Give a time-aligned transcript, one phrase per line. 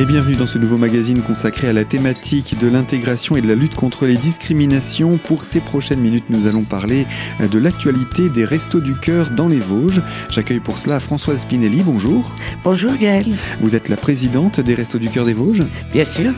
[0.00, 3.54] Et bienvenue dans ce nouveau magazine consacré à la thématique de l'intégration et de la
[3.54, 5.18] lutte contre les discriminations.
[5.18, 7.06] Pour ces prochaines minutes, nous allons parler
[7.38, 10.00] de l'actualité des Restos du Cœur dans les Vosges.
[10.30, 12.34] J'accueille pour cela Françoise Spinelli, bonjour.
[12.64, 13.36] Bonjour Gaëlle.
[13.60, 16.32] Vous êtes la présidente des Restos du Cœur des Vosges Bien sûr.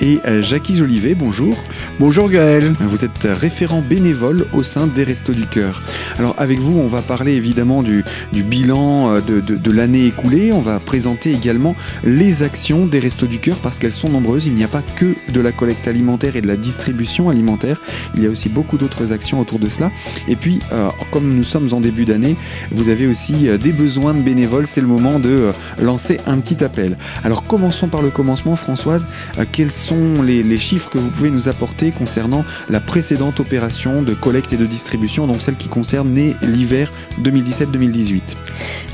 [0.00, 1.56] Et euh, Jackie Jolivet, bonjour.
[1.98, 2.72] Bonjour Gaël.
[2.78, 5.82] Vous êtes référent bénévole au sein des Restos du Cœur.
[6.20, 10.06] Alors avec vous, on va parler évidemment du, du bilan euh, de, de, de l'année
[10.06, 10.52] écoulée.
[10.52, 14.48] On va présenter également les actions des Restos du Cœur parce qu'elles sont nombreuses.
[14.48, 17.80] Il n'y a pas que de la collecte alimentaire et de la distribution alimentaire.
[18.14, 19.90] Il y a aussi beaucoup d'autres actions autour de cela.
[20.28, 22.36] Et puis, euh, comme nous sommes en début d'année,
[22.70, 24.66] vous avez aussi euh, des besoins de bénévoles.
[24.66, 26.98] C'est le moment de euh, lancer un petit appel.
[27.24, 29.08] Alors commençons par le commencement, Françoise.
[29.52, 34.52] Quels sont les, chiffres que vous pouvez nous apporter concernant la précédente opération de collecte
[34.52, 36.92] et de distribution, donc celle qui concerne l'hiver
[37.22, 38.20] 2017-2018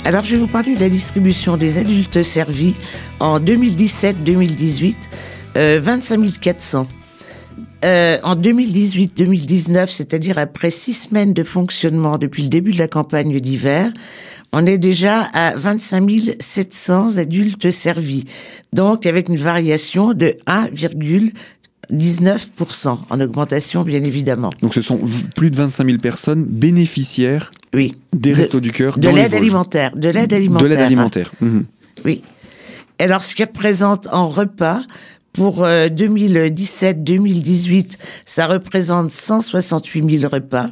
[0.04, 2.74] Alors je vais vous parler de la distribution des adultes servis
[3.18, 3.40] en
[4.12, 4.94] 2017-2018,
[5.56, 6.86] euh, 25 400.
[7.84, 13.38] Euh, en 2018-2019, c'est-à-dire après six semaines de fonctionnement depuis le début de la campagne
[13.40, 13.92] d'hiver,
[14.52, 18.24] on est déjà à 25 700 adultes servis,
[18.72, 24.50] donc avec une variation de 1,19% en augmentation bien évidemment.
[24.62, 24.98] Donc ce sont
[25.36, 27.94] plus de 25 000 personnes bénéficiaires Oui.
[28.14, 30.62] des De- Restos du Cœur De l'aide alimentaire, de l'aide alimentaire.
[30.64, 30.86] De l'aide hein.
[30.86, 31.30] alimentaire.
[31.40, 31.64] Mhm.
[32.04, 32.22] Oui.
[32.98, 34.82] Alors, ce qui représente en repas,
[35.32, 40.68] pour euh, 2017-2018, ça représente 168 000 repas.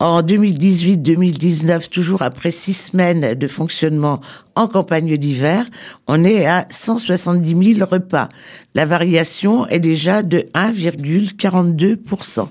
[0.00, 4.20] En 2018-2019, toujours après six semaines de fonctionnement
[4.54, 5.66] en campagne d'hiver,
[6.06, 8.30] on est à 170 000 repas.
[8.74, 12.48] La variation est déjà de 1,42%.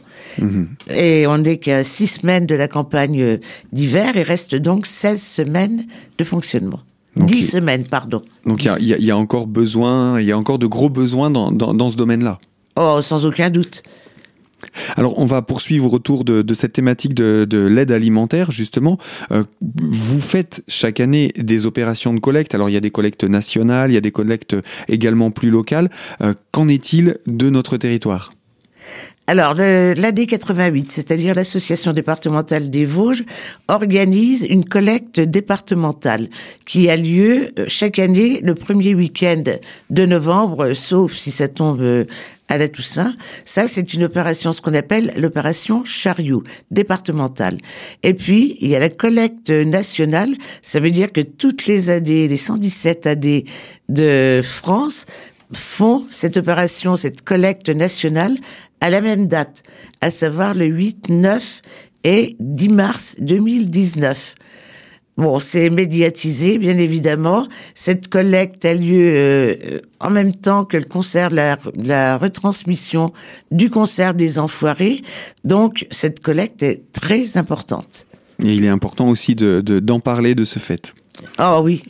[0.90, 3.40] Et on n'est qu'à six semaines de la campagne
[3.74, 4.12] d'hiver.
[4.16, 5.86] Il reste donc 16 semaines
[6.20, 6.82] de fonctionnement.
[7.20, 8.22] Donc, 10 il- semaines, pardon.
[8.46, 11.30] Donc il y a- y, y encore besoin, il y a encore de gros besoins
[11.30, 12.40] dans, dans, dans ce domaine-là.
[12.76, 13.84] Oh, sans aucun doute.
[14.98, 18.98] Alors, on va poursuivre autour de, de cette thématique de, de l'aide alimentaire, justement.
[19.32, 22.54] Euh, vous faites chaque année des opérations de collecte.
[22.56, 24.58] Alors, il y a des collectes nationales, il y a des collectes
[24.90, 25.90] également plus locales.
[26.22, 28.32] Euh, Qu'en est-il de notre territoire?
[29.30, 33.24] Alors, le- l'AD88, c'est-à-dire l'Association départementale des Vosges,
[33.68, 36.30] organise une collecte départementale
[36.66, 39.44] qui a lieu euh, chaque année le premier week-end
[39.92, 42.06] de novembre, sauf si ça tombe euh,
[42.48, 43.14] à la Toussaint.
[43.46, 46.42] Ça, c'est une opération, ce qu'on appelle l'opération chariot
[46.72, 47.60] départementale.
[48.02, 50.34] Et puis, il y a la collecte nationale.
[50.64, 53.44] Ça veut dire que toutes les AD, les 117 AD
[53.90, 55.06] de France,
[55.54, 58.36] font cette opération, cette collecte nationale
[58.82, 59.64] à la même date,
[60.02, 61.62] à savoir le 8, 9
[62.04, 64.36] et 10 mars 2019.
[65.18, 67.46] Bon, c'est médiatisé, bien évidemment.
[67.76, 73.12] Cette collecte a lieu euh, en même temps que le concert, la, la retransmission
[73.52, 75.02] du concert des Enfoirés.
[75.44, 78.08] Donc, cette collecte est très importante.
[78.42, 80.94] Et il est important aussi de- de- d'en parler de ce fait.
[81.38, 81.84] Oh oui,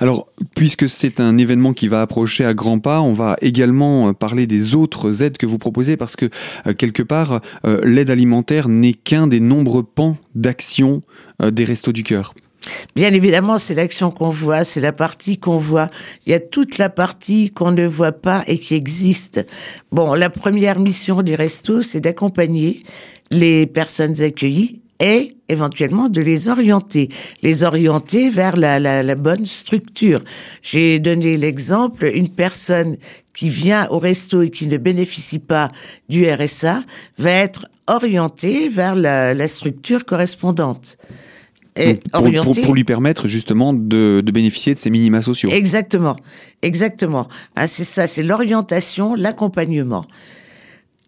[0.00, 4.12] Alors, puisque c'est un événement qui va approcher à grands pas, on va également euh,
[4.12, 6.26] parler des autres aides que vous proposez parce que
[6.66, 11.02] euh, quelque part, euh, l'aide alimentaire n'est qu'un des nombreux pans d'action
[11.42, 12.32] des Restos du Cœur.
[12.96, 15.90] Bien évidemment, c'est l'action qu'on voit, c'est la partie qu'on voit.
[16.26, 19.44] Il y a toute la partie qu'on ne voit pas et qui existe.
[19.92, 22.84] Bon, la première mission des restos, c'est d'accompagner
[23.30, 27.08] les personnes accueillies et éventuellement de les orienter,
[27.42, 30.22] les orienter vers la, la, la bonne structure.
[30.62, 32.96] J'ai donné l'exemple, une personne
[33.34, 35.68] qui vient au resto et qui ne bénéficie pas
[36.08, 36.82] du RSA
[37.18, 40.96] va être orientée vers la, la structure correspondante.
[41.76, 45.22] Et Donc, pour, pour- orientée- pour lui permettre justement de, de bénéficier de ces minima
[45.22, 45.50] sociaux.
[45.52, 46.14] Exactement,
[46.62, 47.26] exactement.
[47.56, 50.04] Ah, c'est ça, c'est l'orientation, l'accompagnement.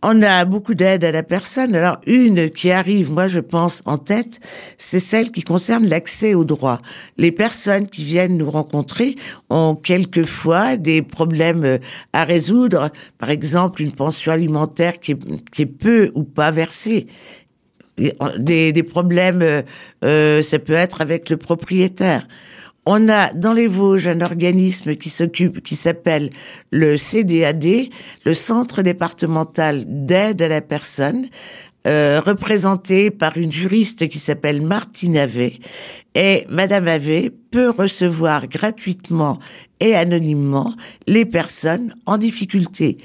[0.09, 1.75] On a beaucoup d'aide à la personne.
[1.75, 4.39] Alors une qui arrive, moi je pense en tête,
[4.79, 6.81] c'est celle qui concerne l'accès aux droits.
[7.17, 9.17] Les personnes qui viennent nous rencontrer
[9.51, 11.79] ont quelquefois des problèmes euh,
[12.13, 12.93] à résoudre.
[13.19, 17.09] Par exemple, une pension alimentaire qui est, peu ou pas versée
[18.39, 19.63] des, des problèmes, euh,
[20.05, 22.29] euh, ça peut être avec le propriétaire.
[22.89, 26.31] On a dans les Vosges un organisme qui s'occupe, qui s'appelle
[26.71, 27.89] le CDAD,
[28.25, 31.27] le Centre départemental d'aide à la personne,
[31.89, 35.59] euh, représenté par une juriste qui s'appelle Martine Avé.
[36.15, 39.41] Et Madame Avé peut recevoir gratuitement
[39.81, 40.73] et anonymement
[41.09, 42.99] les personnes en difficulté.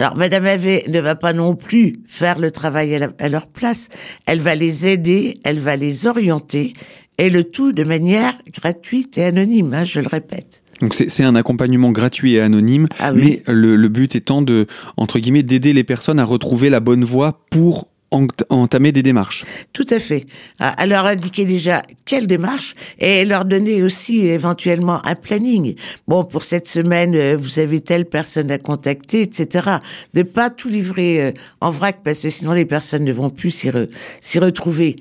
[0.00, 3.90] Alors, Madame Avé ne va pas non plus faire le travail à leur place.
[4.26, 6.72] Elle va les aider, elle va les orienter,
[7.20, 10.62] et le tout de manière gratuite et anonyme, hein, je le répète.
[10.80, 13.42] Donc c'est un accompagnement gratuit et anonyme, Ah oui.
[13.46, 17.04] mais le, le but étant de, entre guillemets, d'aider les personnes à retrouver la bonne
[17.04, 19.44] voie pour ent- entamer des démarches.
[19.74, 20.24] Tout à fait.
[20.58, 25.74] À, leur indiquer déjà quelle démarche et leur donner aussi éventuellement un planning.
[26.08, 29.68] Bon, pour cette semaine, euh, vous avez telle personne à contacter, etc.
[30.14, 33.50] De pas tout livrer euh, en vrac parce que sinon les personnes ne vont plus
[33.50, 33.90] s'y re-
[34.22, 34.96] s'y retrouver.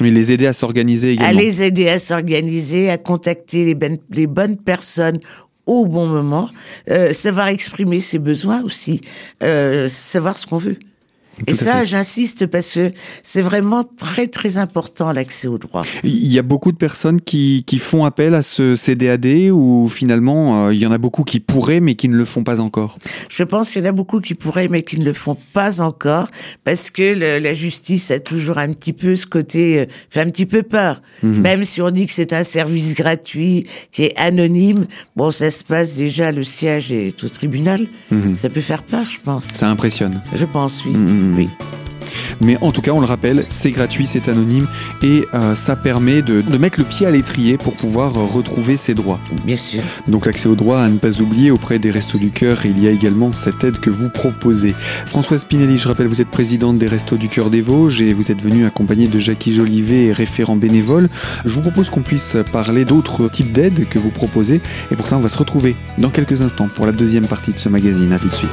[0.00, 1.38] Mais les aider à s'organiser également.
[1.38, 5.20] À les aider à s'organiser, à contacter les, ben- les bonnes personnes
[5.66, 6.50] au bon moment,
[6.90, 9.00] euh, savoir exprimer ses besoins aussi,
[9.42, 10.76] euh, savoir ce qu'on veut.
[11.46, 12.92] Et Tout ça, j'insiste parce que
[13.22, 15.84] c'est vraiment très très important l'accès au droit.
[16.04, 20.66] Il y a beaucoup de personnes qui, qui font appel à ce CDAD ou finalement
[20.66, 22.98] euh, il y en a beaucoup qui pourraient mais qui ne le font pas encore?
[23.30, 25.80] Je pense qu'il y en a beaucoup qui pourraient, mais qui ne le font pas
[25.80, 26.28] encore,
[26.64, 30.26] parce que le- la justice a toujours un petit peu ce côté, euh, fait un
[30.30, 31.02] petit peu peur.
[31.22, 34.86] Même si on dit que c'est un service gratuit, qui est anonyme,
[35.16, 37.86] bon, ça se passe déjà, le siège est au tribunal.
[38.34, 39.44] Ça peut faire peur, je pense.
[39.46, 40.20] Ça impressionne.
[40.34, 40.92] Je pense, oui.
[40.92, 41.23] Mhm.
[41.36, 41.48] Oui.
[42.40, 44.66] Mais en tout cas, on le rappelle, c'est gratuit, c'est anonyme
[45.02, 48.76] et euh, ça permet de, de mettre le pied à l'étrier pour pouvoir euh, retrouver
[48.76, 49.20] ses droits.
[49.44, 49.82] Bien sûr.
[50.08, 52.88] Donc l'accès aux droits à ne pas oublier auprès des Restos du Cœur, il y
[52.88, 54.74] a également cette aide que vous proposez.
[55.06, 58.30] Françoise Spinelli, je rappelle, vous êtes présidente des Restos du Cœur des Vosges et vous
[58.30, 61.08] êtes venue accompagnée de Jackie Jolivet, référent bénévole.
[61.44, 64.60] Je vous propose qu'on puisse parler d'autres types d'aides que vous proposez
[64.90, 67.58] et pour ça on va se retrouver dans quelques instants pour la deuxième partie de
[67.58, 68.12] ce magazine.
[68.12, 68.50] À tout de suite.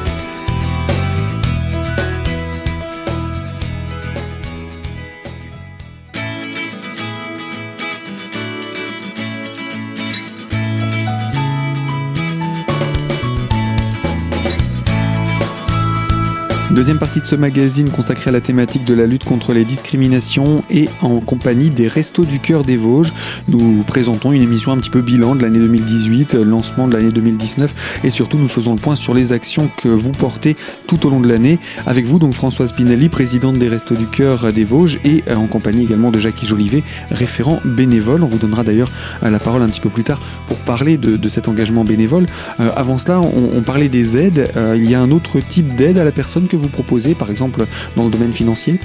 [16.72, 20.64] Deuxième partie de ce magazine consacrée à la thématique de la lutte contre les discriminations
[20.70, 23.12] et en compagnie des Restos du Cœur des Vosges.
[23.50, 27.12] Nous présentons une émission un petit peu bilan de l'année 2018, euh, lancement de l'année
[27.12, 30.56] 2019 et surtout nous faisons le point sur les actions que vous portez
[30.88, 31.60] tout au long de l'année.
[31.86, 35.48] Avec vous donc Françoise Pinelli, présidente des Restos du Cœur des Vosges et euh, en
[35.48, 38.24] compagnie également de Jackie Jolivet, référent bénévole.
[38.24, 38.92] On vous donnera d'ailleurs
[39.24, 42.28] euh, la parole un petit peu plus tard pour parler de, cet engagement bénévole.
[42.60, 44.52] Avant cela, on, parlait des aides.
[44.76, 47.66] Il y a un autre type d'aide à la personne que vous proposez, par exemple
[47.96, 48.80] dans le domaine financier?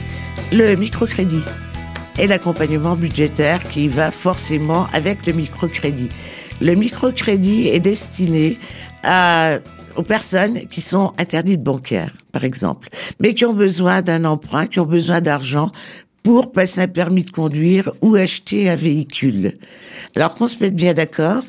[0.53, 1.43] Le microcrédit
[2.19, 6.09] et l'accompagnement budgétaire qui va forcément avec le microcrédit.
[6.61, 8.59] Le microcrédit est destiné
[9.97, 12.89] aux personnes qui sont interdites bancaires, par exemple,
[13.21, 15.71] mais qui ont besoin d'un emprunt, qui ont besoin d'argent
[16.23, 19.55] pour passer un permis de conduire ou acheter un véhicule.
[20.17, 21.43] Alors qu'on se mette bien d'accord,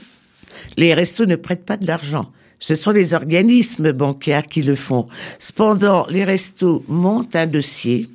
[0.75, 2.31] les restos ne prêtent pas de l'argent.
[2.59, 5.07] Ce sont les organismes bancaires qui le font.
[5.39, 8.07] Cependant, les restos montent un dossier,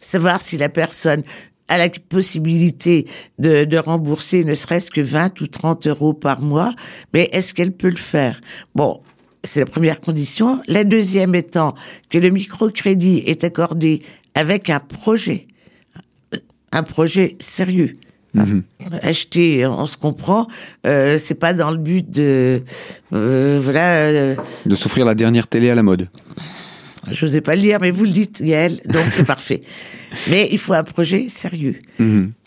[0.00, 1.22] savoir si la personne
[1.68, 3.06] a la possibilité
[3.38, 6.74] de, de rembourser ne serait-ce que 20 ou 30 euros par mois,
[7.14, 8.40] mais est-ce qu'elle peut le faire?
[8.74, 9.00] Bon,
[9.44, 10.60] c'est la première condition.
[10.68, 11.74] La deuxième étant
[12.10, 14.02] que le microcrédit est accordé
[14.34, 15.46] avec un projet,
[16.72, 17.96] un projet sérieux.
[19.02, 20.46] Acheter, on se comprend,
[20.86, 22.62] euh, c'est pas dans le but de,
[23.12, 26.08] euh, voilà, euh, De s'offrir la dernière télé à la mode.
[27.10, 29.60] je n'osais pas le dire, mais vous le dites, Yael, donc c'est parfait.
[30.28, 31.76] Mais il faut un projet sérieux.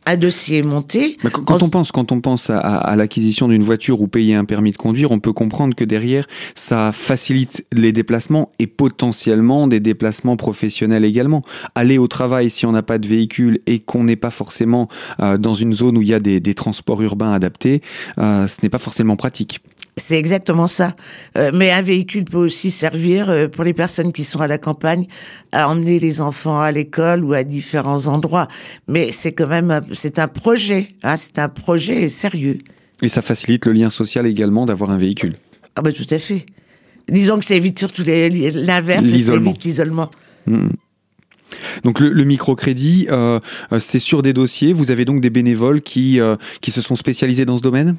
[0.07, 1.17] Un dossier monté.
[1.24, 4.71] Bah, quand On pense, quand on pense à, l'acquisition d'une voiture ou payer un permis
[4.71, 10.38] de conduire, on peut comprendre que derrière, ça facilite les déplacements et potentiellement des déplacements
[10.38, 11.43] professionnels également.
[11.74, 14.88] Aller au travail si on n'a pas de véhicule et qu'on n'est pas forcément
[15.21, 17.81] euh, dans une zone où il y a des, des transports urbains adaptés,
[18.19, 19.59] euh, ce n'est pas forcément pratique.
[19.97, 20.93] C'est exactement ça.
[21.38, 24.57] Euh, mais un véhicule peut aussi servir euh, pour les personnes qui sont à la
[24.57, 25.07] campagne
[25.53, 28.50] à emmener les enfants à l'école ou à différents endroits.
[28.89, 30.90] Mais c'est quand même, c'est un projet.
[31.04, 32.60] Hein, c'est un projet sérieux.
[33.02, 35.36] Et ça facilite le lien social également d'avoir un véhicule.
[35.75, 36.46] Ah ben tout à fait.
[37.10, 40.10] Disons que ça évite surtout l'inverse, ça évite l'isolement.
[41.83, 43.39] Donc le, le microcrédit, euh,
[43.71, 44.74] euh, c'est sur des dossiers.
[44.74, 47.95] Vous avez donc des bénévoles qui, euh, qui se sont spécialisés dans ce domaine?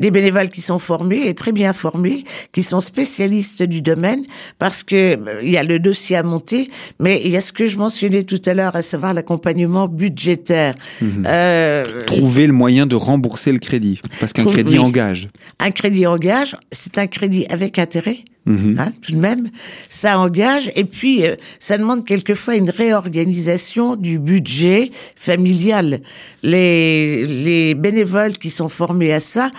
[0.00, 4.22] Des bénévoles qui sont formés et très bien formés, qui sont spécialistes du domaine,
[4.58, 7.52] parce que euh, il y a le dossier à monter, mais il y a ce
[7.52, 10.74] que je mentionnais tout à l'heure, à savoir l'accompagnement budgétaire.
[11.02, 14.00] Euh, Trouver le moyen de rembourser le crédit.
[14.20, 14.78] Parce qu'un crédit oui.
[14.78, 15.30] engage.
[15.58, 18.18] un crédit engage, c'est un crédit avec intérêt.
[18.44, 18.76] Mhm.
[18.78, 19.48] Hein, tout de même,
[19.88, 26.00] ça engage et puis euh, ça demande quelquefois une réorganisation du budget familial.
[26.42, 29.50] Les, les bénévoles qui sont formés à ça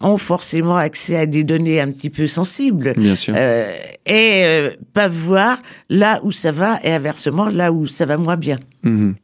[0.00, 3.32] ont forcément accès à des données un petit peu sensibles Bien sûr.
[3.36, 3.70] euh,
[4.04, 8.36] et euh, peuvent voir là où ça va et inversement là où ça va moins
[8.36, 8.58] bien.
[8.82, 9.14] Mhm.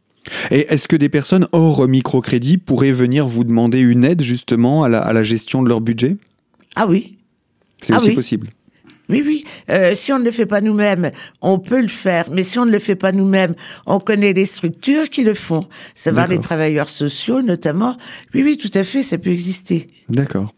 [0.52, 4.88] Et est-ce que des personnes hors microcrédit pourraient venir vous demander une aide justement à
[4.88, 6.16] la, à la gestion de leur budget?
[6.76, 7.18] Ah oui.
[7.82, 8.14] C'est Ah aussi oui.
[8.14, 8.48] possible.
[9.08, 9.44] Oui, oui.
[9.70, 12.26] Euh, si on ne le fait pas nous-mêmes, on peut le faire.
[12.30, 13.54] Mais si on ne le fait pas nous-mêmes,
[13.86, 15.66] on connaît les structures qui le font.
[15.94, 16.44] Savoir les D'accord.
[16.44, 17.96] travailleurs sociaux, notamment.
[18.34, 19.88] Oui, oui, tout à fait, ça peut exister.
[20.08, 20.54] D'accord.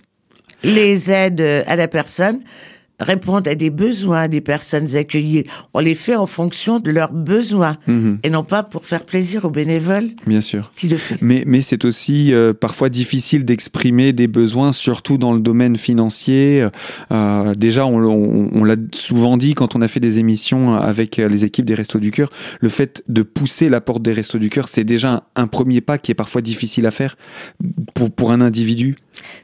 [0.62, 2.40] Les aides euh, à la personne
[3.00, 5.44] répondent à des besoins des personnes accueillies.
[5.74, 8.18] On les fait en fonction de leurs besoins Mhm.
[8.22, 10.70] et non pas pour faire plaisir aux bénévoles Bien sûr.
[10.76, 11.16] qui le font.
[11.20, 16.66] Mais, mais c'est aussi euh, parfois difficile d'exprimer des besoins, surtout dans le domaine financier.
[17.10, 21.18] Euh, déjà, on, on- on l'a souvent dit quand on a fait des émissions avec
[21.18, 24.38] euh, les équipes des Restos du Cœur, le fait de pousser la porte des Restos
[24.38, 27.16] du Cœur, c'est déjà un, un premier pas qui est parfois difficile à faire
[27.94, 28.96] pour, pour un individu.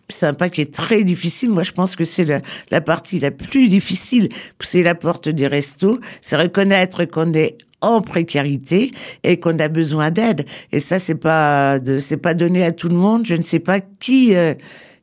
[0.08, 1.50] C'est un pas qui est très difficile.
[1.50, 4.28] Moi, je pense que c'est la, la partie la plus difficile.
[4.58, 8.90] Pousser la porte des restos, c'est reconnaître qu'on est en précarité
[9.22, 10.44] et qu'on a besoin d'aide.
[10.72, 13.24] Et ça, c'est pas de, c'est pas donné à tout le monde.
[13.26, 14.54] Je ne sais pas qui euh,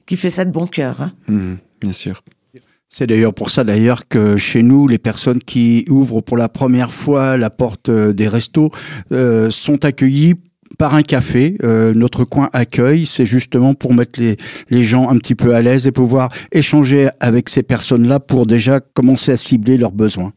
[0.05, 1.01] qui fait ça de bon cœur.
[1.01, 1.11] hein.
[1.27, 2.21] Mhm, bien sûr.
[2.89, 6.91] C'est d'ailleurs pour ça d'ailleurs que chez nous, les personnes qui ouvrent pour la première
[6.91, 8.71] fois la porte euh, des restos
[9.11, 10.35] euh, sont accueillies
[10.77, 11.57] par un café.
[11.63, 14.37] Euh, notre coin accueil, c'est justement pour mettre les,
[14.69, 18.79] les gens un petit peu à l'aise et pouvoir échanger avec ces personnes-là pour déjà
[18.79, 20.33] commencer à cibler leurs besoins.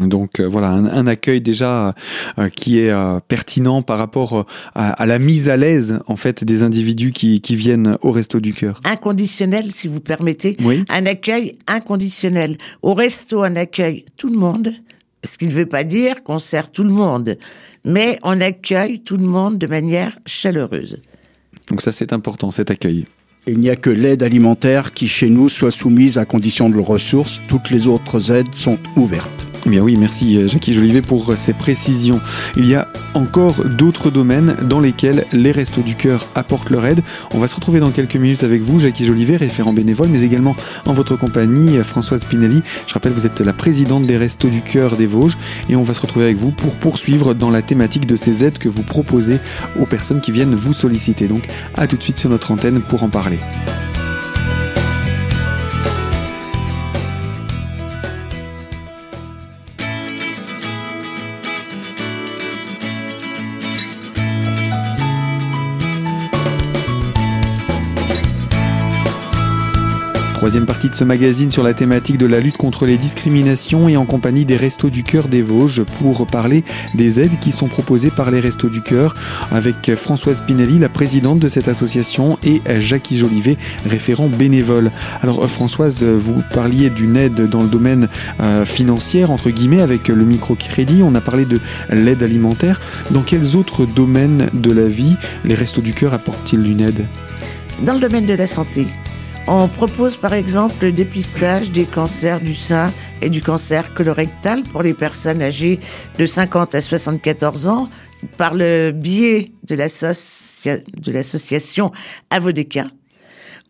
[0.00, 1.94] Donc euh, voilà, un, un accueil déjà
[2.38, 4.42] euh, qui est euh, pertinent par rapport euh,
[4.74, 8.38] à, à la mise à l'aise en fait des individus qui, qui viennent au Resto
[8.38, 8.80] du Cœur.
[8.84, 10.56] Inconditionnel, si vous permettez.
[10.62, 10.84] Oui.
[10.90, 12.58] Un accueil inconditionnel.
[12.82, 14.72] Au resto, on accueille tout le monde.
[15.26, 17.36] Ce qui ne veut pas dire qu'on sert tout le monde.
[17.84, 21.00] Mais on accueille tout le monde de manière chaleureuse.
[21.68, 23.06] Donc ça c'est important cet accueil.
[23.48, 27.40] Il n'y a que l'aide alimentaire qui, chez nous, soit soumise à condition de ressources.
[27.46, 29.55] Toutes les autres aides sont ouvertes.
[29.66, 32.20] Eh bien oui, merci euh, Jackie Jolivet pour euh, ces précisions.
[32.56, 37.02] Il y a encore d'autres domaines dans lesquels les Restos du Cœur apportent leur aide.
[37.34, 40.54] On va se retrouver dans quelques minutes avec vous, Jackie Jolivet, référent bénévole, mais également
[40.84, 42.62] en votre compagnie, euh, Françoise Pinelli.
[42.86, 45.36] Je rappelle, vous êtes la présidente des Restos du Cœur des Vosges
[45.68, 48.58] et on va se retrouver avec vous pour poursuivre dans la thématique de ces aides
[48.58, 49.40] que vous proposez
[49.80, 51.26] aux personnes qui viennent vous solliciter.
[51.26, 51.42] Donc
[51.74, 53.40] à tout de suite sur notre antenne pour en parler.
[70.46, 73.96] Troisième partie de ce magazine sur la thématique de la lutte contre les discriminations et
[73.96, 76.62] en compagnie des Restos du Cœur des Vosges pour parler
[76.94, 79.16] des aides qui sont proposées par les Restos du Cœur
[79.50, 84.92] avec Françoise Pinelli, la présidente de cette association, et Jackie Jolivet, référent bénévole.
[85.20, 90.24] Alors Françoise, vous parliez d'une aide dans le domaine euh, financier, entre guillemets, avec le
[90.24, 91.58] microcrédit, on a parlé de
[91.90, 92.80] l'aide alimentaire.
[93.10, 97.04] Dans quels autres domaines de la vie les Restos du Cœur apportent-ils une aide?
[97.82, 98.86] Dans le domaine de la santé,
[99.48, 104.82] on propose par exemple le dépistage des cancers du sein et du cancer colorectal pour
[104.82, 105.78] les personnes âgées
[106.18, 107.88] de 50 à 74 ans
[108.36, 111.92] par le biais de l'associa- de l'association
[112.30, 112.86] Avodeka.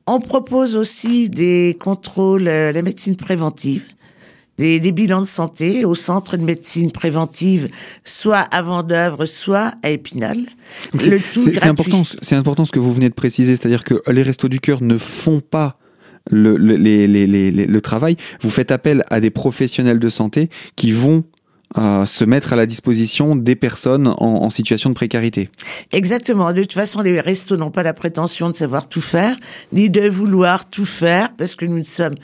[0.06, 3.84] On propose aussi des contrôles, euh, la médecine préventive,
[4.58, 7.68] des, des bilans de santé au centre de médecine préventive,
[8.04, 10.38] soit à Vendœuvre, soit à Épinal.
[10.98, 14.60] C'est- important, c'est important ce que vous venez de préciser, c'est-à-dire que les Restos du
[14.60, 15.76] Cœur ne font pas
[16.30, 18.16] le, le- les- les- les- les- le travail.
[18.40, 21.22] Vous faites appel à des professionnels de santé qui vont
[21.78, 25.50] euh, se mettre à la disposition des personnes en, en situation de précarité.
[25.92, 26.52] Exactement.
[26.52, 29.36] De toute façon, les restos n'ont pas la prétention de savoir tout faire,
[29.72, 32.14] ni de vouloir tout faire, parce que nous sommes,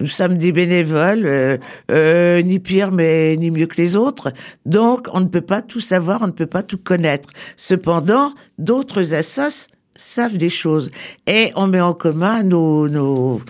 [0.00, 1.56] nous sommes des bénévoles, euh,
[1.90, 4.32] euh, ni pire, mais ni mieux que les autres.
[4.66, 7.30] Donc, on ne peut pas tout savoir, on ne peut pas tout connaître.
[7.56, 10.90] Cependant, d'autres assos savent des choses
[11.26, 13.40] et on met en commun nos, nos,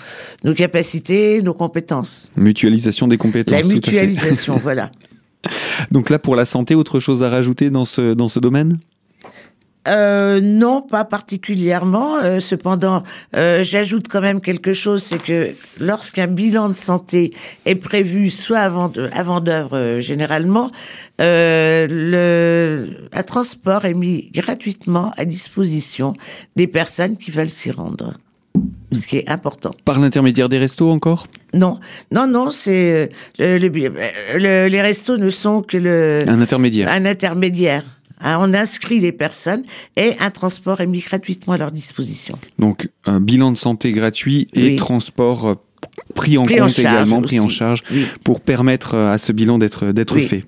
[0.45, 2.33] nos capacités, nos compétences.
[2.37, 3.53] Mutualisation des compétences.
[3.53, 4.07] La tout à fait.
[4.07, 4.91] mutualisation, voilà.
[5.91, 8.79] Donc là, pour la santé, autre chose à rajouter dans ce, dans ce domaine?
[9.89, 12.19] Euh, non, pas particulièrement.
[12.19, 13.03] Euh, cependant,
[13.35, 17.33] euh, j'ajoute quand même quelque chose, c'est que lorsqu'un bilan de santé
[17.65, 20.71] est prévu, soit avant de, avant d'œuvre généralement,
[21.19, 26.15] le un transport est mis gratuitement à disposition
[26.57, 28.15] des personnes qui veulent s'y rendre.
[28.93, 29.71] Ce qui est important.
[29.85, 31.29] Par l'intermédiaire des restos encore?
[31.55, 31.79] Non,
[32.11, 33.07] non, non, c'est euh,
[33.39, 33.85] le, le bi-
[34.35, 36.89] le- les restos ne sont que le Un intermédiaire.
[36.91, 37.85] un intermédiaire.
[38.23, 39.63] Hein, on inscrit les personnes
[39.97, 42.39] et un transport est mis gratuitement à leur disposition.
[42.59, 44.77] Donc un bilan de santé gratuit et Oui.
[44.77, 45.55] transport euh,
[46.15, 48.05] pris en Pris compte charge également, pris en charge, Oui.
[48.25, 50.23] pour permettre euh, à ce bilan d'être d'être Oui.
[50.23, 50.45] fait.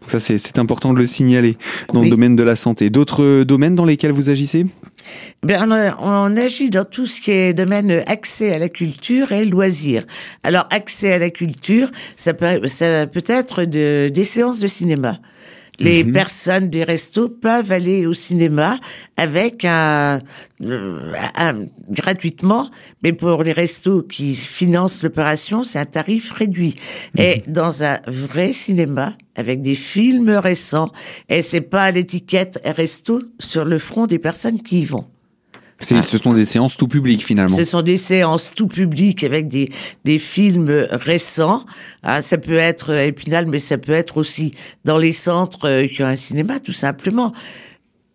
[0.00, 1.56] Donc ça, c'est important de le signaler
[1.92, 2.90] dans le domaine de la santé.
[2.90, 4.66] D'autres domaines dans lesquels vous agissez?
[5.42, 5.68] Bien,
[6.00, 10.04] on, agit dans tout ce qui est domaine accès à la culture et loisirs.
[10.44, 15.18] Alors, accès à la culture, ça peut, ça peut être de, des séances de cinéma.
[15.78, 16.12] Les mhm.
[16.12, 18.78] personnes des restos peuvent aller au cinéma
[19.16, 20.20] avec un,
[21.90, 22.68] gratuitement,
[23.02, 26.74] mais pour les restos qui financent l'opération, c'est un tarif réduit.
[27.16, 27.52] Et mhm.
[27.52, 30.90] dans un vrai cinéma, avec des films récents,
[31.28, 35.06] et c'est pas l'étiquette resto sur le front des personnes qui y vont.
[35.90, 36.02] Ah.
[36.02, 37.56] Ce sont des séances tout public finalement.
[37.56, 39.68] Ce sont des séances tout public avec des,
[40.04, 41.64] des films récents.
[42.02, 46.02] Ah, ça peut être Épinal, mais ça peut être aussi dans les centres euh, qui
[46.02, 47.32] ont un cinéma, tout simplement.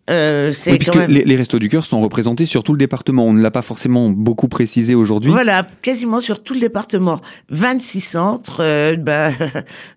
[0.08, 3.26] Euh, oui, puisque les, Restos du Cœur sont représentés sur tout le département.
[3.26, 5.30] On ne l'a pas forcément beaucoup précisé aujourd'hui.
[5.30, 7.20] Voilà, quasiment sur tout le département.
[7.50, 8.60] 26 centres.
[8.60, 9.30] Euh, bah,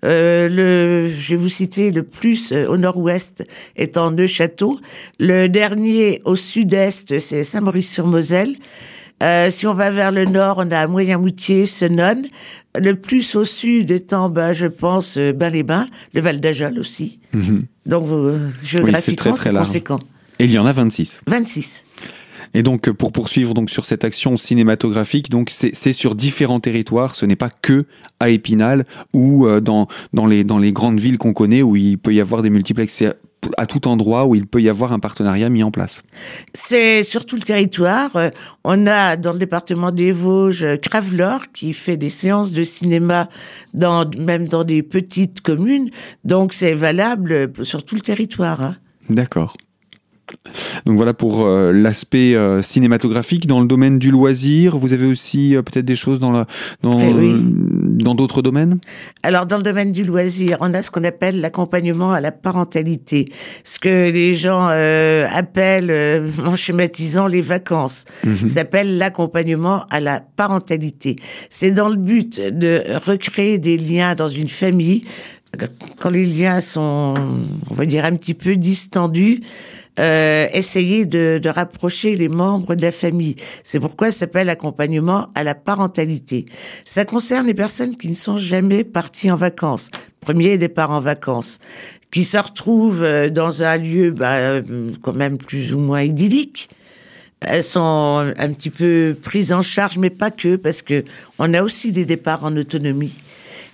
[0.05, 4.79] euh, le, je vais vous citer le plus euh, au nord-ouest étant Neuchâteau.
[5.19, 8.55] Le dernier au sud-est, c'est Saint-Maurice-sur-Moselle.
[9.21, 12.23] Euh, si on va vers le nord, on a Moyen-Moutier, Senon.
[12.75, 17.19] Le plus au sud étant, bah, je pense, euh, Bain-les-Bains, le Val d'Ajol aussi.
[17.33, 17.65] Mhm.
[17.85, 19.99] Donc, euh, géographiquement, c'est conséquent.
[20.39, 21.21] Et il y en a 26.
[21.27, 21.85] 26.
[22.53, 27.15] Et donc pour poursuivre donc sur cette action cinématographique, donc c'est sur différents territoires.
[27.15, 27.85] Ce n'est pas que
[28.19, 32.13] à Épinal ou dans dans les dans les grandes villes qu'on connaît où il peut
[32.13, 33.03] y avoir des multiplexes
[33.57, 36.03] à tout endroit où il peut y avoir un partenariat mis en place
[36.53, 38.15] C'est sur tout le territoire.
[38.15, 38.29] Euh,
[38.63, 43.29] on a dans le département des Vosges Cravelor qui fait des séances de cinéma
[43.73, 45.89] dans, même dans des petites communes.
[46.23, 48.61] Donc c'est valable sur tout le territoire.
[48.61, 48.75] Hein.
[49.09, 49.55] D'accord.
[50.85, 53.47] Donc voilà pour euh, l'aspect euh, cinématographique.
[53.47, 56.45] Dans le domaine du loisir, vous avez aussi euh, peut-être des choses dans la,
[56.81, 58.79] dans dans d'autres domaines?
[59.23, 63.25] Alors dans le domaine du loisir, on a ce qu'on appelle l'accompagnement à la parentalité,
[63.63, 68.05] ce que les gens appellent en schématisant les vacances.
[68.23, 68.45] Mhm.
[68.45, 71.15] s'appelle l'accompagnement à la parentalité.
[71.49, 75.03] C'est dans le but de recréer des liens dans une famille
[75.99, 77.13] quand les liens sont,
[77.69, 79.41] on va dire, un petit peu distendus,
[79.99, 83.35] euh, essayer de, de, rapprocher les membres de la famille.
[83.63, 86.45] C'est pourquoi ça s'appelle accompagnement à la parentalité.
[86.85, 89.91] Ça concerne les personnes qui ne sont jamais parties en vacances.
[90.21, 91.59] Premier départ en vacances
[92.11, 94.59] qui se retrouvent euh, dans un lieu bah,
[95.01, 96.69] quand même plus ou moins idyllique.
[97.41, 101.03] Elles sont un petit peu prises en charge, mais pas que, parce que
[101.39, 103.15] on a aussi des départs en autonomie.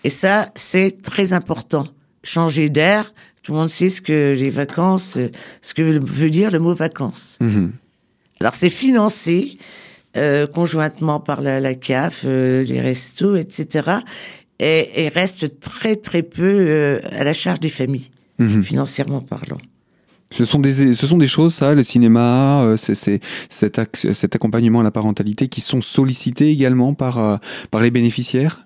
[0.07, 1.85] Et ça, c'est très important.
[2.23, 5.19] Changer d'air, tout le monde sait ce que les vacances,
[5.61, 7.37] ce que veut dire le mot vacances.
[7.41, 7.73] Mhm.
[8.39, 9.57] Alors c'est financé
[10.15, 13.97] euh, conjointement par la, CAF, euh, les restos, etc.
[14.59, 18.63] Et, reste très très peu euh, à la charge des familles, mhm.
[18.63, 19.57] financièrement parlant.
[20.31, 22.95] Ce sont des, ce sont des choses, ça, le cinéma, c'est,
[23.49, 27.41] cet, cet accompagnement à la parentalité qui sont sollicités également par,
[27.71, 28.61] par les bénéficiaires?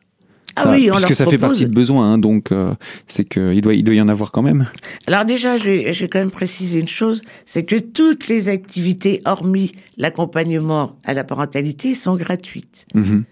[0.55, 2.73] Ah oui, on puisque ça fait partie de besoin, hein, donc euh,
[3.07, 4.67] c'est qu'il doit, il doit y en avoir quand même.
[5.07, 8.49] Alors déjà, je vais, je vais quand même préciser une chose, c'est que toutes les
[8.49, 12.85] activités, hormis l'accompagnement à la parentalité, sont gratuites.
[12.93, 13.23] Mhm.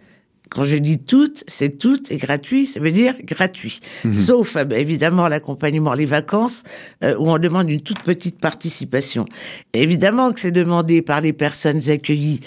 [0.50, 3.80] Quand je dis toutes, c'est toutes et gratuit, ça veut dire gratuit.
[4.04, 4.14] Mhm.
[4.14, 6.64] Sauf euh, évidemment l'accompagnement, les vacances,
[7.04, 9.26] euh, où on demande une toute petite participation.
[9.74, 12.40] évidemment que c'est demandé par les personnes accueillies.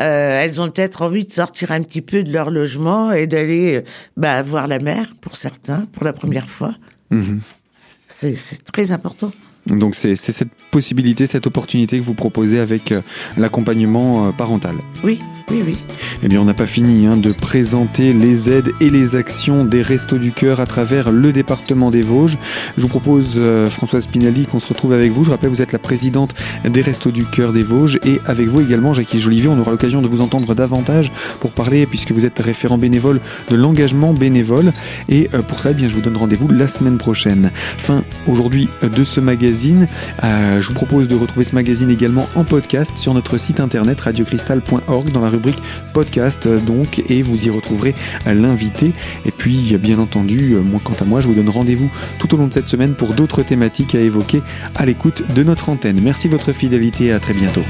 [0.00, 3.84] Euh, elles ont peut-être envie de sortir un petit peu de leur logement et d'aller
[4.16, 6.74] bah, voir la mer pour certains, pour la première fois.
[7.10, 7.40] Mhm.
[8.08, 9.30] C'est très important.
[9.66, 12.94] Donc c'est cette possibilité, cette opportunité que vous proposez avec
[13.36, 14.76] l'accompagnement parental.
[15.04, 15.20] Oui.
[15.50, 15.76] Oui, oui.
[16.22, 19.82] Eh bien, on n'a pas fini hein, de présenter les aides et les actions des
[19.82, 22.38] Restos du Cœur à travers le département des Vosges.
[22.76, 25.24] Je vous propose, euh, Françoise Spinelli, qu'on se retrouve avec vous.
[25.24, 28.60] Je rappelle, vous êtes la présidente des Restos du Cœur des Vosges et avec vous
[28.60, 32.38] également, Jackie Jolivier, on aura l'occasion de vous entendre davantage pour parler, puisque vous êtes
[32.38, 33.20] référent bénévole
[33.50, 34.72] de l'engagement bénévole.
[35.08, 37.50] Et euh, pour ça, eh bien, je vous donne rendez-vous la semaine prochaine.
[37.54, 39.18] Fin aujourd'hui de ce
[40.22, 44.00] Euh, je vous propose de retrouver ce magazine également en podcast sur notre site internet
[44.00, 45.58] radiocristal.org dans la rubrique
[45.92, 47.94] podcast donc et vous y retrouverez
[48.26, 48.92] l'invité.
[49.24, 52.46] Et puis bien entendu, moi quant à moi, je vous donne rendez-vous tout au long
[52.46, 54.42] de cette semaine pour d'autres thématiques à évoquer
[54.74, 56.00] à l'écoute de notre antenne.
[56.02, 57.64] Merci de votre fidélité et à très bientôt.